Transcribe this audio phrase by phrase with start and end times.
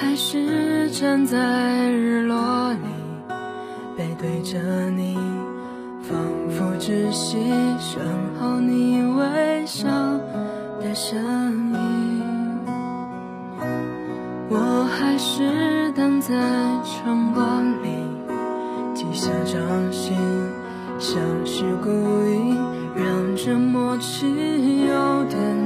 [0.00, 2.78] 还是站在日落里，
[3.96, 4.56] 背对着
[4.90, 5.18] 你，
[6.02, 6.16] 仿
[6.48, 7.36] 佛只喜
[7.80, 8.00] 身
[8.38, 9.88] 后你微笑
[10.80, 11.18] 的身
[11.74, 12.58] 影。
[14.48, 16.32] 我还是等在
[16.84, 17.88] 晨光里，
[18.94, 19.60] 记下掌
[19.90, 20.16] 心，
[21.00, 22.54] 像是故意
[22.94, 24.28] 让这默契
[24.86, 25.57] 有点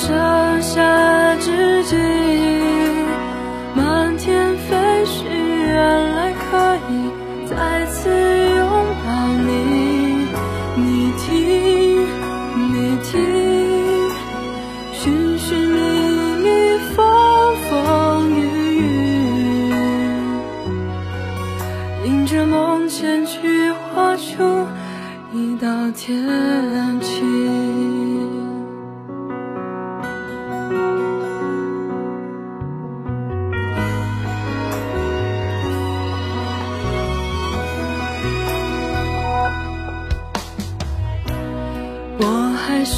[0.00, 1.96] 盛夏之际，
[3.74, 7.10] 满天飞絮，原来可以
[7.46, 8.62] 再次拥
[9.04, 9.08] 抱
[9.44, 9.48] 你。
[10.76, 12.06] 你听，
[12.54, 13.10] 你听，
[14.92, 15.76] 寻寻觅
[16.44, 16.46] 觅，
[16.94, 16.96] 风
[17.68, 18.40] 风雨
[18.78, 19.74] 雨，
[22.04, 24.64] 迎着梦前去画出
[25.32, 28.17] 一道天晴。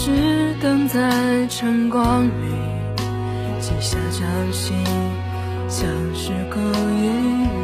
[0.03, 0.11] 是
[0.63, 2.31] 等在晨光里，
[3.61, 4.75] 记下掌心，
[5.69, 7.11] 像是故意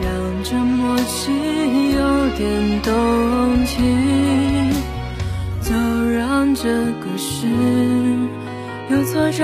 [0.03, 1.33] 让这默契
[1.93, 4.71] 有点动听。
[5.63, 5.73] 就
[6.11, 6.69] 让这
[7.01, 7.47] 故事
[8.91, 9.43] 有挫折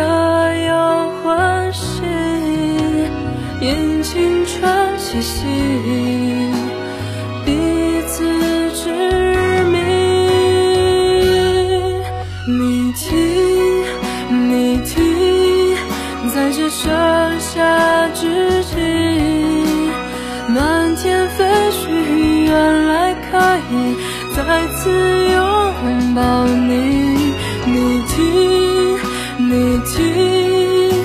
[0.66, 2.02] 有欢喜，
[3.62, 5.46] 因青春气息，
[16.42, 16.90] 在这盛
[17.38, 18.74] 夏之际，
[20.48, 21.88] 满天飞絮，
[22.46, 23.38] 原来可
[23.70, 23.96] 以
[24.34, 24.90] 再次
[25.30, 27.32] 拥抱你。
[27.64, 28.98] 你听，
[29.38, 31.04] 你听，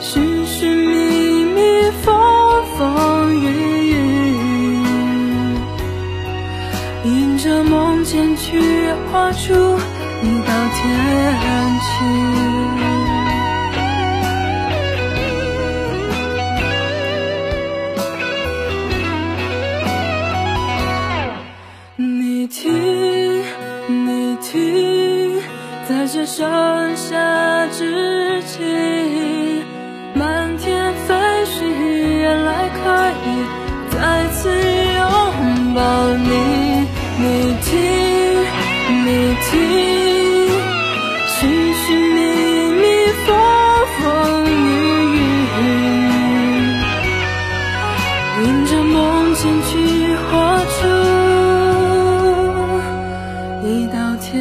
[0.00, 2.12] 寻寻觅觅，风
[2.76, 3.46] 风雨
[3.92, 3.94] 雨。
[7.04, 9.54] 迎着梦前去画出
[10.20, 11.53] 一道天
[26.04, 26.44] 在这盛
[26.96, 28.60] 夏之际，
[30.12, 31.14] 漫天飞
[31.46, 31.64] 絮，
[32.18, 33.26] 原来可以
[33.88, 35.80] 再次拥抱
[36.12, 36.28] 你。
[37.16, 37.72] 你听，
[39.06, 39.08] 你
[39.48, 39.56] 听，
[41.26, 42.20] 寻寻觅
[42.82, 42.84] 觅，
[43.24, 43.26] 风
[44.02, 44.04] 风
[44.44, 44.52] 雨
[45.56, 45.62] 雨，
[48.44, 49.40] 迎着梦前
[49.70, 49.72] 去
[50.30, 50.32] 画
[50.68, 50.76] 出
[53.66, 54.34] 一道天